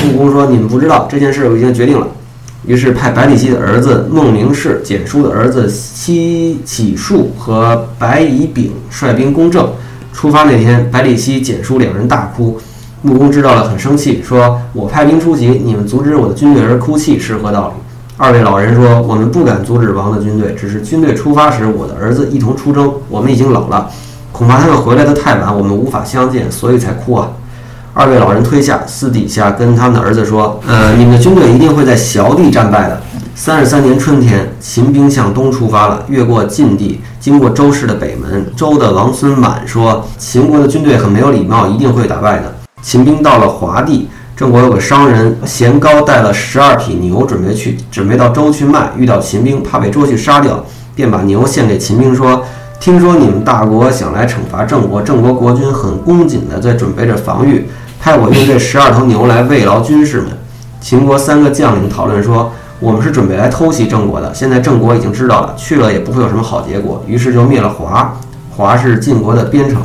[0.05, 2.07] 穆公说：“你们不知道这件事，我已经决定了。”
[2.65, 9.69] 于是派百里奚的儿子孟明视、蹇叔的儿子西乞术和白乙丙率兵攻郑。
[10.13, 12.59] 出发那天，百里奚、简叔两人大哭。
[13.01, 17.73] 穆公知道了，很生气，说：“我派兵出击，你们阻止我的军队而哭泣，是何道理？”
[18.15, 22.93] 二位老人说：“我们不敢阻止王的军队，只是军队出发时，我的儿子一同出征。
[23.09, 23.89] 我们已经老了，
[24.31, 27.31] 恐怕他们回来的太晚，我们无法相见，所以才哭啊。”
[27.93, 33.01] 二位老人推下，私底下跟他们的儿子说：“呃，你们的军队一定会在小地战败的。”
[33.35, 38.45] 三十三年春天，秦兵向东出发了，越过晋地，经过周氏的北门。
[38.55, 50.63] 周的王孙满说：“秦国的军队很没有礼貌，一定会打败的。”秦兵到了华地，郑国有个商人贤高带了十二匹牛，准备去准备到周去卖，遇到秦兵，怕被捉去杀掉，
[50.95, 52.41] 便把牛献给秦兵，说。
[52.81, 57.67] 听说你们大国想来惩罚郑国，郑国国君很恭谨的在准备着防御，
[57.99, 60.29] 派我用这十二头牛来慰劳军士们。
[60.81, 68.17] 秦国三个将领讨论说，我们是准备来偷袭郑国的，现在郑国已经知道了，去了也不会有什么好结果，于是就灭了华。
[68.49, 69.79] 华是晋国的边城。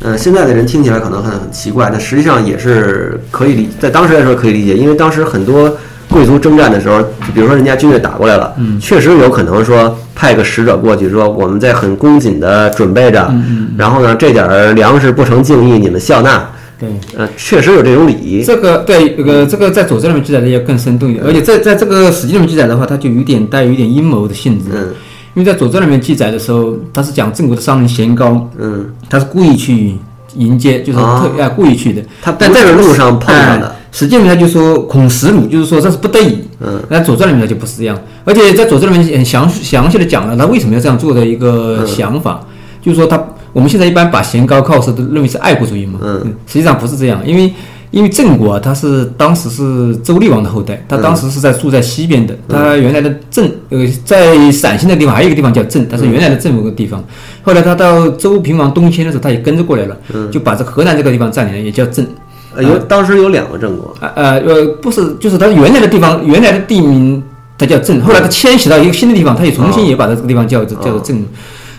[0.00, 5.72] 呃，现在的人听起来可能很很奇怪，但实际上也是可以理，在当时来说可以理解，因为当时很多。
[6.12, 7.02] 贵族征战的时候，
[7.34, 13.32] 比如说人家军队打过来了，确实有可能说派个使者过去，说我们在很恭谨的准备着，
[13.76, 16.46] 然后呢，这点粮食不成敬意，你们笑纳。
[16.78, 18.42] 对，呃，确实有这种礼仪。
[18.44, 24.70] 这个对，这个这个在《左传》里面记载的要更生动一点，而且在在这个《史记》里面记载的话，它就有点带有一点阴谋的性质。
[24.74, 24.88] 嗯，
[25.34, 29.94] 因为在《左传》里面记载的时候，他是讲郑国的商人贤高，嗯，他是故意去
[30.34, 33.76] 迎接，就是特啊故意去的，他在这路上碰上的。
[33.92, 36.38] 实际里面他就说孔石鲁，就是说这是不得已。
[36.60, 42.40] 嗯，那左传里面就不是这样，而且在左传里面很详详细的讲了他为什么要这样做的一个想法，
[42.80, 45.98] 就是说他我们现在一般把贤高靠是都认为是爱国主义嘛。
[46.02, 47.52] 嗯，实际上不是这样，因为
[47.90, 57.04] 因为郑国他是当时是周厉王的后代，他当时是在住在西边的，他原来的郑呃在陕西那个地方还有一个地方叫郑，他是原来的郑某个地方，
[57.42, 59.96] 后来他到周平王东迁的时候，他也跟着过来了，
[60.30, 62.06] 就把这河南这个地方占领了，也叫郑。
[62.54, 67.22] 呃，有当时有两个郑国，呃呃呃，不是，就是他原来的地方，原来的地名，
[67.56, 71.24] 它叫郑，后来他迁徙到一个新的地方，他也重新也把这个地方叫叫做郑。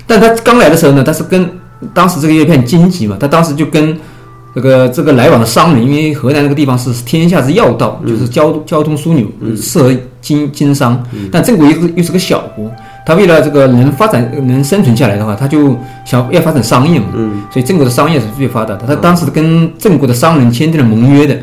[0.08, 1.50] 但他刚来的时候呢，他是跟
[1.94, 3.98] 当时这个一片荆棘嘛，他当时就跟
[4.56, 11.04] 这个这个来往的商人，因为河南那个地方是天下之要道，就是交交通枢纽，适合经经商。
[11.32, 12.72] 但郑国又是又是个小国。
[13.06, 17.08] 他为了这个能发展、能生存下来的话，他就想要发展商业嘛。
[17.14, 17.44] 嗯。
[17.52, 18.84] 所以郑国的商业是最发达的。
[18.88, 21.38] 他当时跟郑国的商人签订了盟约的，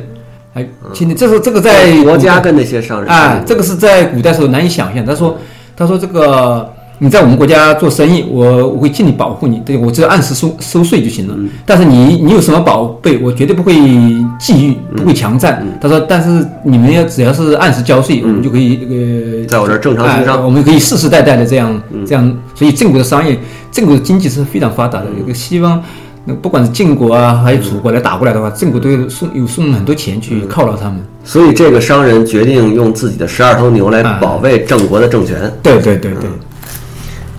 [0.54, 1.16] 还，签订。
[1.16, 3.08] 这是这个在国家跟那些商人。
[3.08, 5.04] 啊，这个是在古代时候难以想象。
[5.04, 5.36] 他说，
[5.76, 6.72] 他说这个。
[7.02, 11.34] 你在我们国家做生意，我我会尽力保护你，对我只要按时收收税就行了。
[11.64, 15.66] 但是你你有什么宝贝，我绝对不会觊觎，不会强占。
[15.80, 22.38] 他说，但是你们要只要是按时交税，我们就可以呃，在我这儿正常经商，我们可以世世代代的这样这样。
[22.54, 23.38] 所以郑国的商业，
[23.72, 25.06] 郑国的经济是非常发达的。
[25.18, 25.82] 一个西方，
[26.26, 31.00] 那不管是晋国啊，还有楚国来打过来的话，郑国都有送有送很多钱去犒劳他们。
[31.24, 35.50] 所以这个商人决定用自己的十二头牛来保卫郑国的政权。
[35.62, 36.28] 对对对对。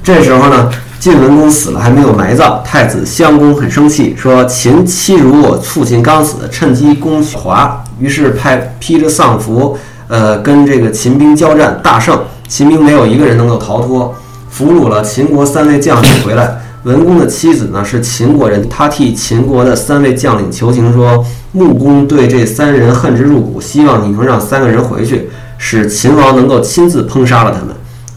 [0.04, 0.68] 这时候呢，
[1.00, 14.16] 晋文公死了还没有埋葬，太子襄公很生气，说秦欺辱我父亲刚死，趁机攻华，于是派披着丧服，呃，跟这个秦兵交战，大胜，秦兵没有一个人能够逃脱，
[14.50, 16.60] 俘虏了秦国三位将领回来。
[16.84, 27.76] 文公的妻子呢是秦国人，他替秦国的三位将领求情说，穆公对这三人恨之入骨，希望你能让三个人回去，使秦王能够亲自烹杀了他们。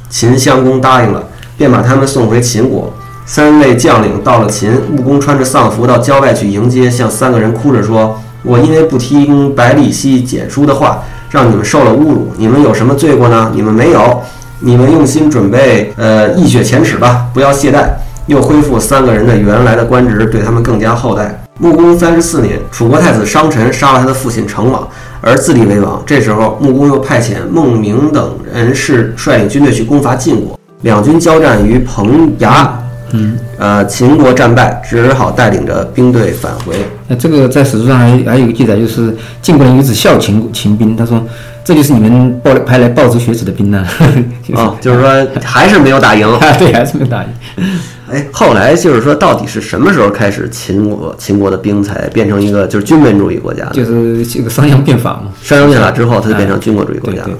[0.08, 1.22] 秦襄公答应了。
[1.56, 2.92] 便把他们送回秦国。
[3.26, 12.32] 三位将领到了秦，穆公穿着丧服到郊外去迎接，向三个人哭着说：“我因为不听百里奚、简书的话，让你们受了侮辱。
[12.36, 13.50] 你们有什么罪过呢？
[13.54, 14.20] 你们没有。
[14.60, 17.86] 你们用心准备，呃，一雪前耻吧，不要懈怠。”
[18.26, 21.44] 又恢复三个人的原来的官职，对他们更加厚待。
[21.58, 24.88] 穆公三十四年，楚国太子商臣杀了他的父亲成王，
[25.20, 26.02] 而自立为王。
[26.06, 30.58] 这时候，穆公又派遣孟明等人士率领军队去攻伐晋国。
[30.84, 32.68] 两军交战于彭衙，
[33.12, 36.76] 嗯，呃，秦国战败，只好带领着兵队返回。
[37.08, 41.20] 那这个在史书上还还有个记载，就是晋国人有子笑秦秦兵，他说
[41.64, 43.82] 这就是你们报派来报仇雪耻的兵呢。
[44.52, 46.28] 哦，就是说还是没有打赢。
[46.58, 47.28] 对，还是没有打赢。
[48.12, 53.64] 哎，后来就是说，到底是什么时候开始秦国秦国的兵才变成一个就是军本主义国家？
[53.72, 55.32] 就是这个商鞅变法嘛。
[55.42, 57.30] 商鞅变法之后，他就变成军国主义国家了。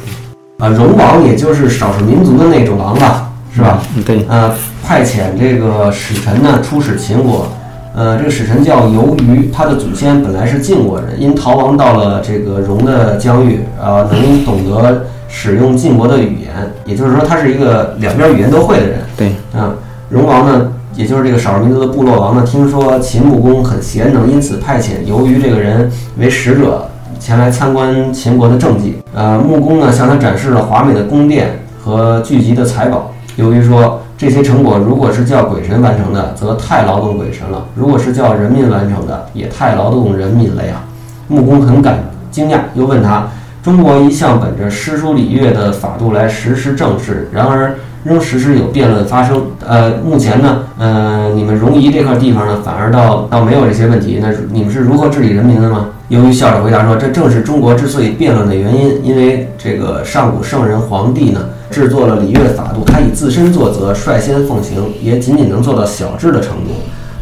[0.59, 3.79] 啊，戎王也就是少数民族的那种王吧，是吧？
[3.97, 4.27] 嗯，对。
[4.29, 4.53] 呃，
[4.85, 7.47] 派遣这个使臣呢出使秦国。
[7.95, 16.53] 呃，这个使臣叫游于，他的祖先本来是晋国人，因逃亡到了这个戎的疆域，呃，能懂得使用晋国的语言，
[16.85, 18.99] 也就是说，他是一个两边语言都会的人。
[19.17, 19.29] 对。
[19.57, 19.73] 啊。
[20.11, 25.89] 戎王呢，也就是这个少数民族的部落王呢，听说秦穆公很贤能，因此派遣由于这个人
[26.19, 26.89] 为使者
[27.21, 28.99] 前来参观秦国的政绩。
[29.15, 33.13] 呃，穆公呢向他展示了华美的宫殿和聚集的财宝。
[33.37, 40.83] 由于说这些成果如果是叫鬼神完成的，则太劳动鬼神了；如果是叫人民完成的，也太劳动人民了呀。
[41.29, 41.99] 穆公很感
[42.31, 43.29] 惊讶，又问他：
[43.63, 47.75] 中国一向本着诗书礼乐的法度来实施政事，然而。
[48.05, 49.43] 仍时时有辩论发生。
[49.67, 54.19] 呃，目前呢，呃，你们容夷这块地方呢，反而倒倒没有这些问题。
[54.21, 55.87] 那你们是如何治理人民的吗？
[56.09, 59.03] 由于笑着回答说：“这正是中国之所以辩论的原因。
[59.03, 61.41] 因为这个上古圣人皇帝呢，
[61.75, 66.71] 制作了礼乐法度，他以自身作则，率先奉行，也仅仅能做到小智的程度。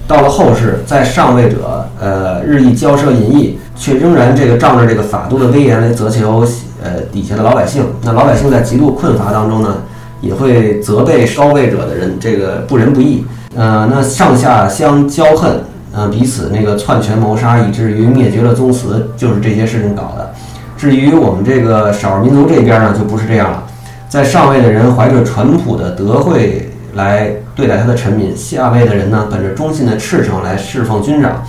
[0.07, 6.47] 到了后世，在上位者呃日益骄奢淫逸，却仍然这个仗着这个法度的威严来责求
[6.83, 7.83] 呃底下的老百姓。
[8.03, 9.79] 那老百姓在极度困乏当中呢？”
[10.23, 13.27] 也会责备高位者的人，这个不仁不义。
[13.57, 15.51] 呃，那上下相交恨，
[15.93, 20.33] 呃，彼此那个篡权谋杀，以至于灭绝了宗祠，就是这些事情搞的。
[20.77, 23.65] 至于我们这个少数民族这边呢，就不是这样了。
[24.13, 31.43] 在上位的人怀着淳朴的德惠来对待他的臣民，下位的人呢，本着忠信的赤诚来侍奉君长。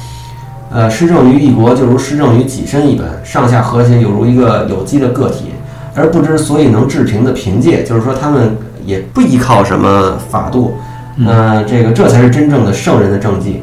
[0.72, 5.48] 呃，施政于一国就如施政于己身一般，上下和谐，有如一个有机的个体。
[5.94, 10.78] 而不知所以能治平的凭借，就是说他们也不依靠什么法度，
[11.28, 13.62] 呃，这个这才是真正的圣人的政绩。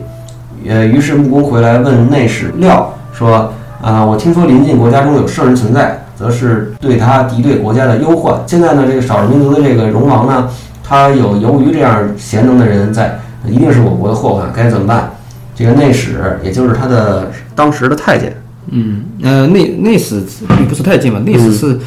[0.68, 8.38] 呃，于是穆公回来问内史廖说：“啊，我听说邻近国家中有圣人存在，则是对他敌对国家的忧患。
[8.46, 10.50] 现在呢，这个少数民族的这个荣王呢，
[10.84, 15.10] 他有由于这样贤能的人在，一定是我国的祸患，该怎么办？”
[15.56, 18.36] 这个内史也就是他的当时的太监。
[18.68, 21.78] 嗯，呃，内内史并不是太监吧，内史是。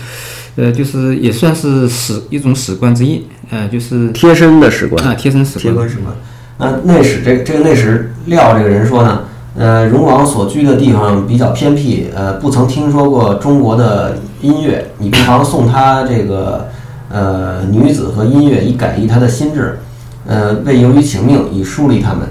[0.55, 5.63] 呃，就是也算是史一种史官之一，呃，就是贴身的史官啊，贴身史官。
[5.63, 6.15] 贴官史官。
[6.59, 9.23] 那内史这这个内史廖这个人说呢，
[9.55, 16.69] 呃，荣王所居的地方比较偏僻，呃，不曾听说过中国的音乐，你不妨送他这个
[17.11, 19.79] 呃女子和音乐，以改易他的心智，
[20.25, 22.21] 呃，为由于请命，以疏离他们。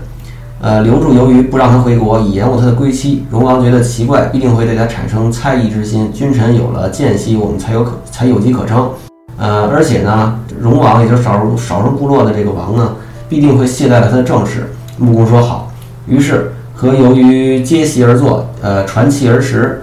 [0.60, 3.24] 呃，留住由于不让他回国，以延误他的归期。
[3.30, 6.12] 荣王觉得奇怪，必定会对他产生猜疑之心。
[6.12, 8.90] 君臣有了间隙，我们才有可才有机可乘。
[9.36, 12.96] 呃，而且呢，荣王也就是少数少数部落的这个王呢，
[13.28, 14.72] 必定会懈怠了他的政事。
[14.98, 15.72] 穆公说好，
[16.06, 19.82] 于是和由于接席而坐，呃，传气而食，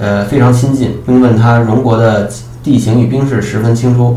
[0.00, 2.28] 呃，非常亲近，并问他荣国的
[2.64, 4.16] 地形与兵士十分清楚。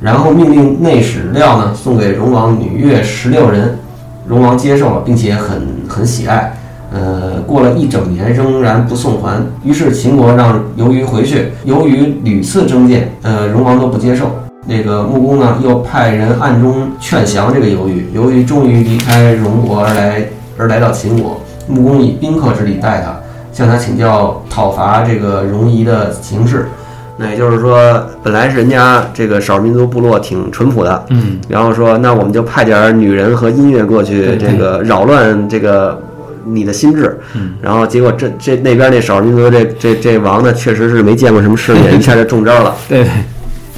[0.00, 3.76] 然后命令内史料呢，送给荣王女乐十六人。
[4.24, 6.56] 荣王接受了，并且很很喜爱。
[6.92, 9.44] 呃，过了一整年，仍然不送还。
[9.64, 14.30] 于是秦国让由于回去，由于屡次征谏，呃，荣王都不接受。
[14.64, 18.06] 那个穆公呢，又派人暗中劝降这个由于。
[18.14, 20.24] 由于终于离开荣国而来，
[20.56, 21.40] 而来到秦国。
[21.66, 23.20] 穆公以宾客之礼待他，
[23.52, 26.68] 向他请教讨伐这个戎夷的形势。
[27.16, 36.02] 那也就是说，本来是人家这个少数民族部落挺淳朴的，嗯，然后说，那我们就派点女人和音乐过去，这个扰乱这个
[36.44, 43.06] 你的心智，嗯，然后结果这这那边那少数民族这这这王呢，确实是没见过什么世面， 一下就中招了，对，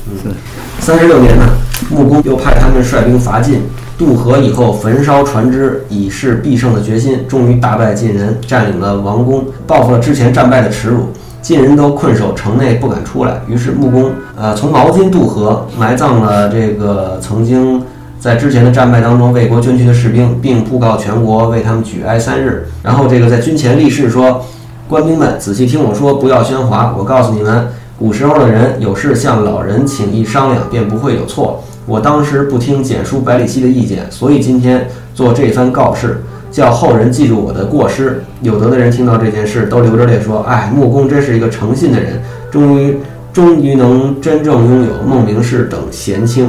[0.09, 0.33] 嗯，
[0.81, 1.45] 三十六年呢，
[1.91, 3.61] 穆公又派他们率兵伐晋，
[3.99, 11.09] 渡河以后焚烧船只，以示必胜的决心，终于大败晋人，占领了王宫，报复了之前战败的耻辱。
[11.41, 17.81] 晋人都困守城内不敢出来，于是穆公呃从毛巾渡河，埋葬了这个曾经
[18.19, 22.67] 在之前的战败当中为国捐躯的士兵，并布告全国为他们举哀三日。
[22.83, 24.45] 然后这个在军前立誓说
[24.89, 26.93] ：“官兵们仔细听我说，不要喧哗。
[26.99, 31.63] 我告诉你们，古时候的人有事向老人请意商量，便不会有错。
[31.87, 38.23] 我当时不听简书百里奚的意见，所以今天做这番告示。”叫后人记住我的过失。
[38.41, 42.97] 有德的人听到这件事，都流着泪说：“哎，穆公真是一个诚信的人，终于
[43.31, 46.49] 终于能真正拥有孟明氏等贤卿。”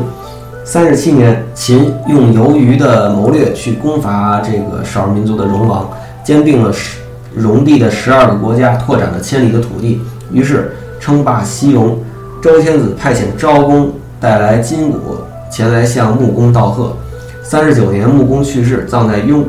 [0.64, 5.90] 三十七年，秦用游鱼的谋略去攻伐这个少数民族的戎王，
[6.24, 7.00] 兼并了十
[7.36, 10.00] 戎地的十二个国家，拓展了千里的土地。
[10.32, 10.72] 于是
[11.02, 11.98] 称霸西戎。
[12.42, 15.18] 周天子派遣昭公带来金鼓
[15.52, 16.96] 前来向穆公道贺。
[17.44, 19.46] 三十九年，穆公去世，葬在雍，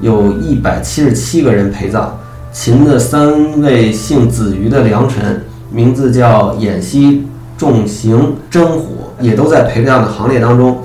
[0.00, 2.18] 有一百七十七个人陪葬。
[2.52, 8.98] 秦的三位姓子瑜的良臣，名字叫偃息、仲行、真虎。
[9.20, 10.78] 也都在陪葬的行列当中，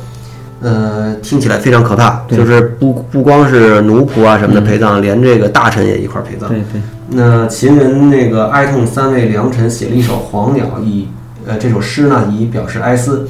[0.62, 2.22] 呃，听起来非常可怕。
[2.30, 6.48] 就是不不光是奴仆啊什么的陪葬，连这个大臣也一块陪葬。
[6.48, 6.80] 对对。
[7.10, 11.08] 那秦人那个哀痛三位良臣，写了一首《黄鸟》，以
[11.48, 13.28] 呃这首诗呢以表示哀思。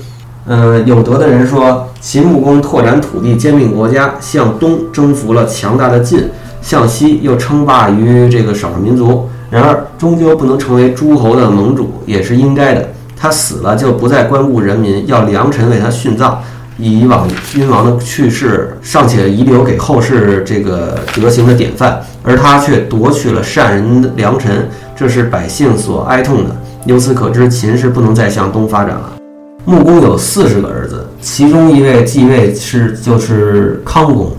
[0.50, 6.30] 嗯，有德的人说，秦穆公拓展土地，兼并国家，向东征服了强大的晋，
[6.62, 9.28] 向西又称霸于这个少数民族。
[9.50, 12.90] 然而，终究不能成为诸侯的盟主，也是应该的。
[13.18, 16.42] 他死了就不再关顾人民，要良臣为他殉葬。
[16.78, 26.56] 以往君王的去世尚且遗留给后世这个德行的典范，而他却夺去了善人良臣，这是百姓所哀痛的。
[26.88, 29.12] 由此可知，秦是不能再向东发展了。
[29.66, 34.32] 穆公有四十个儿子，其中一位继位是就是康公。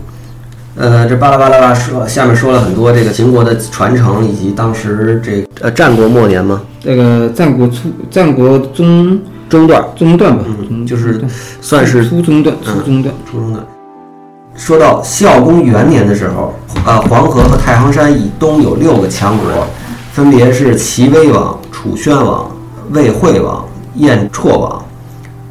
[0.75, 6.63] 呃，这巴拉巴拉拉说，下面说了很多这个秦国的传承，以及当时这呃战国末年吗？
[6.81, 9.21] 这个战国初，战国中
[9.51, 11.21] 中段，中段吧，嗯，就是
[11.61, 13.63] 算是初中段，初中段，初中段。
[14.55, 16.55] 说到孝公元年的时候，
[16.87, 19.67] 啊，黄河和太行山以东有六个强国，
[20.13, 22.51] 分别是齐威王、楚宣王、
[22.91, 23.65] 魏惠王、
[23.95, 24.85] 燕绰王、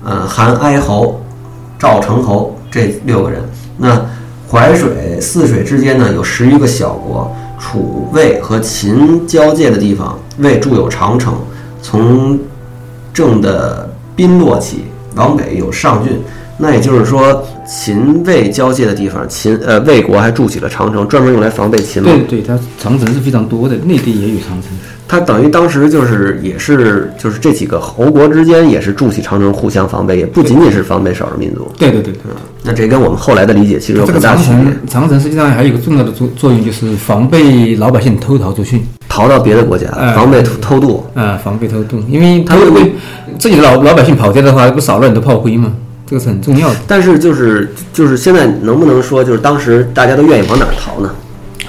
[0.04, 1.22] 嗯，韩哀侯、
[1.80, 3.42] 赵成侯这六个人。
[3.78, 4.06] 那
[4.52, 11.34] 淮水泗水之间呢，有十余个小国，楚、魏和秦交界的地方，魏筑有长城，
[11.82, 12.38] 从
[13.14, 14.84] 郑的宾洛起，
[15.16, 16.22] 往北有上郡。
[16.60, 24.72] 那也就是说，秦魏交界的地方，秦呃魏国还筑起了长城，专门用来防备秦对对，它长城是非常多的，内地也有长城。
[25.08, 31.72] 它等于当时就是也是就是这几个侯国之间也是筑起长城互相防备，也不仅仅是防备少数民族。
[31.78, 32.14] 对对对，
[32.64, 34.76] 那这跟我们后来的理解其实有很大区别。
[34.90, 41.06] 长城实际上还有一个重要的作作用，就是防备老百姓偷逃出去，逃到别的国家，防备偷渡。
[41.14, 42.92] 啊，防备偷渡，因为他会
[43.38, 45.72] 自己的老老百姓跑掉的话，不少了很多炮灰吗？
[46.08, 46.76] 这个是很重要的。
[46.88, 51.12] 但是就是就是现在能不能说就是当时大家都愿意往哪儿逃呢？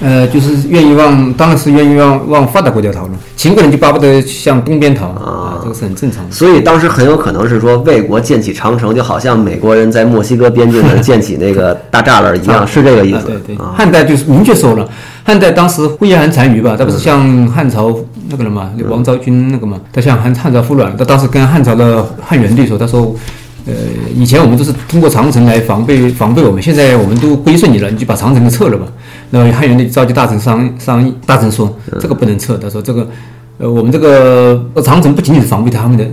[0.01, 3.09] 呃，就是愿意往，当然是愿意往往发达国家逃了。
[3.35, 6.31] 秦国人就巴不得向东边逃啊，这个是很正常的。
[6.31, 13.25] 所以当时很有可能是说，魏国建起长城，就好像美国人在墨西哥边境那建起那个大栅栏一样， 是这个意思。
[13.25, 13.57] 对对。
[13.75, 14.89] 汉代就是明确说了，
[15.25, 17.93] 汉代当时呼延汗单于吧，他不是向汉朝
[18.29, 23.13] 那个了嘛，王昭君那个嘛，他向汉汉朝服软，他当时跟汉朝的汉元帝说，他说。
[23.69, 23.75] 呃，
[24.15, 28.85] 以前我们都是通过长城来防备防备我们，现在我们都归顺你了，你就把长城给撤了吧。
[29.29, 33.07] 那么汉元帝召集大臣商商议，大臣说这个不能撤，他说这个，
[33.59, 36.03] 呃，我们这个长城不仅仅是防备他们的，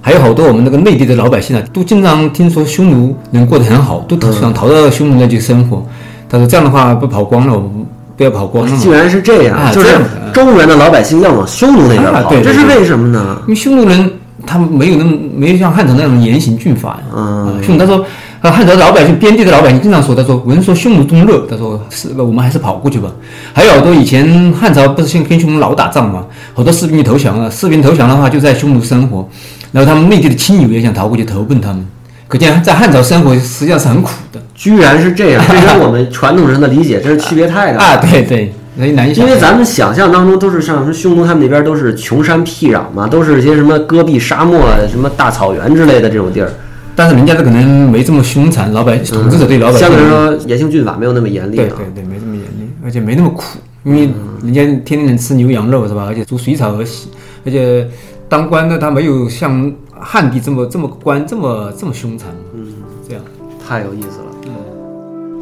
[0.00, 5.86] 还有好多我们那个内地的老百姓啊，都经常听说匈奴人过得很好，都想逃到匈奴那去生活。
[6.30, 7.70] 他说这样的话不跑光了，我们
[8.16, 8.76] 不要跑光了。
[8.78, 9.88] 既然是这样，就是
[10.32, 13.36] 中原的老百姓要往匈奴那边跑，这是为什么呢？
[13.42, 14.10] 因为匈奴人。
[14.46, 17.02] 他们没有那么没有像汉朝那种严刑峻法呀。
[17.14, 18.04] 嗯，匈奴他说，
[18.40, 23.10] 呃，汉朝老百姓边地的老百姓经常说，他说闻说匈奴东热，他说是，我们还是跑过去吧。
[23.52, 26.24] 还有好多以前汉朝不是先跟匈奴老打仗嘛，
[26.54, 27.50] 好多士兵就投降了。
[27.50, 29.28] 士兵投降的话就在匈奴生活，
[29.70, 31.86] 然后他们内地的亲友也想逃过去投奔他们。
[32.28, 34.40] 可见在汉朝生活实际上是很苦的。
[34.54, 37.96] 居然是这样，这跟我们传统人的理解这是区别太大啊！
[37.96, 38.52] 对对。
[38.76, 46.50] 因为咱们想象当中都是像什么匈奴他们那边都是穷山僻壤嘛，都是一些什么戈壁沙漠、什么大草原之类的这种地儿。
[46.94, 51.56] 但是人家这可能没这么凶残，老百姓统治者对老百姓相对来说严刑峻法没有那么严厉。
[51.56, 54.10] 对对对，没这么严厉，而且没那么苦，因为
[54.42, 56.04] 人家天天能吃牛羊肉是吧？
[56.06, 57.08] 而且煮水草而洗，
[57.44, 57.86] 而且
[58.28, 62.28] 当官的他没有像汉帝这么这么官这么这么凶残。
[62.54, 62.66] 嗯，
[63.06, 63.22] 这样
[63.66, 64.21] 太有意思了。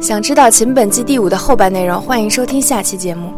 [0.01, 3.31] 想知道《秦本纪》第五的后半内容，欢迎收听下期节目。